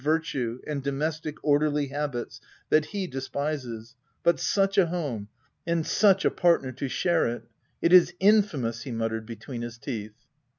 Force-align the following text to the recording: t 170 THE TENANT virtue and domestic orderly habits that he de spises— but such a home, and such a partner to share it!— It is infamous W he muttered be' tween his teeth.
t 0.01 0.03
170 0.03 0.31
THE 0.31 0.41
TENANT 0.41 0.57
virtue 0.65 0.71
and 0.71 0.81
domestic 0.83 1.43
orderly 1.43 1.87
habits 1.89 2.41
that 2.69 2.85
he 2.85 3.05
de 3.05 3.19
spises— 3.19 3.93
but 4.23 4.39
such 4.39 4.79
a 4.79 4.87
home, 4.87 5.27
and 5.67 5.85
such 5.85 6.25
a 6.25 6.31
partner 6.31 6.71
to 6.71 6.87
share 6.89 7.27
it!— 7.27 7.43
It 7.83 7.93
is 7.93 8.15
infamous 8.19 8.79
W 8.83 8.91
he 8.91 8.97
muttered 8.97 9.27
be' 9.27 9.35
tween 9.45 9.61
his 9.61 9.77
teeth. 9.77 10.15